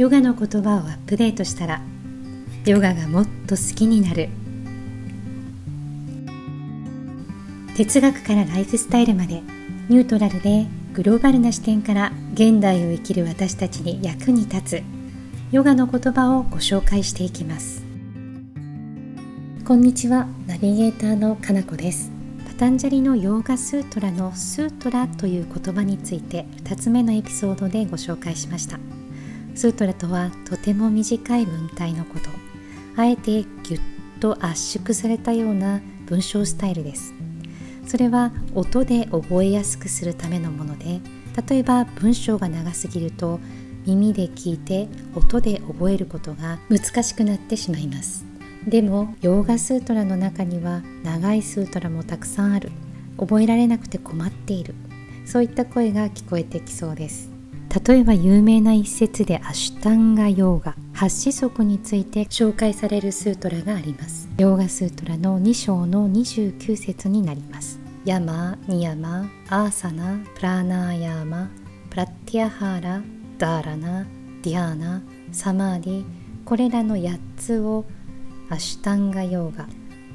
[0.00, 1.82] ヨガの言葉をアップデートしたら
[2.64, 4.30] ヨガがもっと好きになる。
[7.76, 9.42] 哲学からライフスタイルまで
[9.90, 10.64] ニュートラルで
[10.94, 14.82] グローバルな視点から現代を生きる私たちに役に立つ
[15.52, 17.82] ヨガの言葉をご紹介していきます。
[19.66, 22.10] こんにちはナビゲーターのかなこです。
[22.46, 28.78] パタンジャリのヨーガスートラのスートラという言葉について2つ目のエピソードでご紹介しました。
[29.60, 32.30] スートラとはとても短い文体のこと。
[32.96, 33.80] あえてぎゅっ
[34.18, 37.12] と圧縮されたような文章スタイルです。
[37.86, 41.00] それは音で覚えやすくするためのもので
[41.46, 43.38] 例えば文章が長すぎると
[43.84, 48.24] 耳で聞いて音で覚えることが難しくなってしまいます。
[48.66, 52.72] でもヨーガスートラの中には長いスートラもたくさんある。
[53.18, 54.74] 覚えられなくて困っている。
[55.26, 57.29] そういった声が聞こえてきそうです。
[57.86, 64.28] 例えば有名な一節でアシュタンガヨーガ8子則について紹介されるスートラがあります。
[64.38, 67.78] ヨーガスートラの2章の29節になります。
[68.04, 71.48] ヤマ、ニヤマ、アーサナ、プラナーヤーマ、
[71.90, 73.02] プラティアハーラ、
[73.38, 74.04] ダーラナ、
[74.42, 76.04] ディアーナ、サマーディ
[76.44, 77.84] これらの8つを
[78.48, 79.68] アシュタンガヨーガ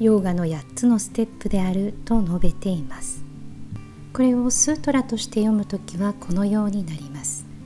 [0.00, 3.22] ヨーガの8つのステップであると述べています。
[4.12, 7.21] これをスートラとして読むときはこのようになります。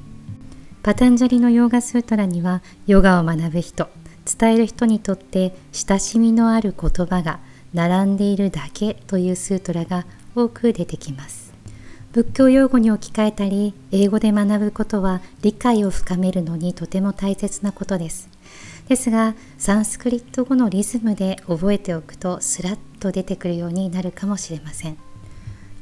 [0.81, 3.87] パタンジャリのヨーガスートラにはヨガを学ぶ人
[4.25, 7.39] 伝える人にとって親しみのある言葉が
[7.71, 11.46] 並んでいるだけというスートラが多く出てきます。
[12.17, 18.27] 仏教用語に置き換えたり英語で学ぶことは理解を深めるのにとても大切なことです。
[18.87, 24.97] ですがサンスクリット語のリズムで覚えておくとスラッと出てくるようになるかもしれません。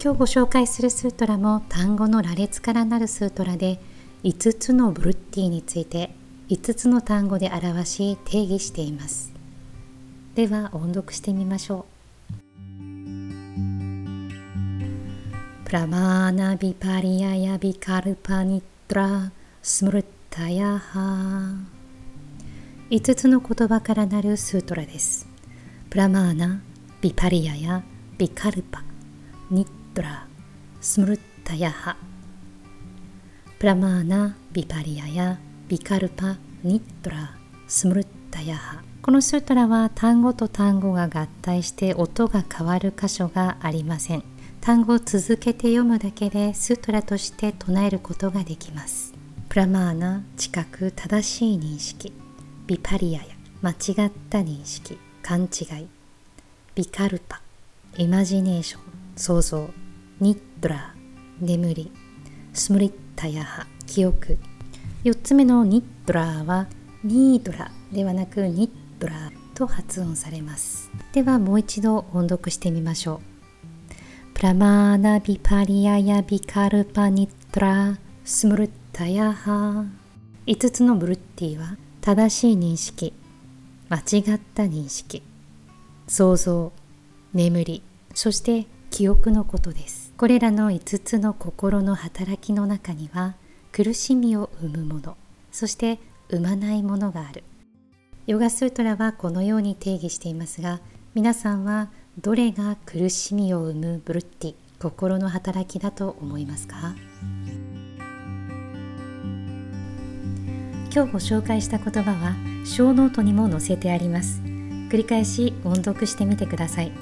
[0.03, 3.79] 今日ご紹介するスートラも単語の羅列からなるスートラで
[4.25, 6.13] 5つのブルッティについて
[6.49, 9.31] 5つの単語で表し定義しています。
[10.35, 11.94] では音読してみましょう。
[15.65, 19.31] プラマーナビパリアヤビカルパニトラ
[19.63, 21.55] スムルッタヤハ
[22.91, 25.27] 5つの言葉からなるスートラです。
[25.89, 26.61] プラマーナ、
[27.01, 27.83] ビパリアや
[28.19, 28.83] ビカルパ、
[29.49, 29.65] ニ
[29.95, 30.27] トラ、
[30.81, 31.97] スムルッタヤハ。
[33.57, 37.35] プラマーナ、ビパリアやビカルパ、ニットラ、
[37.67, 38.83] スムルッタヤハ。
[39.01, 44.34] このスートラは単語と単語が合体して音が変わる箇所がありません。
[44.65, 49.13] 単語を続けて読むだけでスートラとして唱えることができます。
[49.47, 52.11] プラマーナ、近く正しい認識。
[52.65, 53.27] ビパリアや
[53.61, 54.97] 間違った認識。
[55.21, 55.87] 勘違い。
[56.73, 57.43] ビカルパ
[57.95, 58.81] イマジネーション
[59.15, 59.69] 想像。
[60.19, 60.95] ニッドラ
[61.39, 61.91] 眠り。
[62.51, 64.39] スムリッタヤハ記憶。
[65.03, 66.65] 4つ目のニッドラは
[67.03, 70.89] ニードラではなくニッドラと発音されます。
[71.13, 73.34] ではもう一度音読してみましょう。
[74.35, 79.85] プラマーナビパリアヤビカルパニッドラスムルッタヤハ
[80.45, 83.13] 5つのブルッティは正しい認識
[83.87, 85.23] 間違った認識
[86.09, 86.73] 想像
[87.33, 87.81] 眠り
[88.13, 93.35] そして記憶のことですこれらの5つの心の働きの中には
[93.71, 95.15] 苦しみを生むもの
[95.53, 95.97] そして
[96.29, 97.45] 生まないものがある
[98.27, 100.81] ヨガスートラはこのように定義していますが
[101.13, 106.95] 皆さんはどれが苦しみを生むブルッティ心の働きだと思いますか？
[110.93, 112.33] 今日ご紹介した言葉は
[112.63, 114.41] 小ノートにも載せてあります。
[114.41, 116.93] 繰り返し音読してみてください。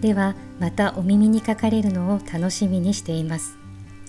[0.00, 3.58] ではまたお耳にかかれるのを楽しみにしています。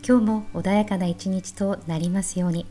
[0.07, 2.65] 今日も穏やかな一日となりますように。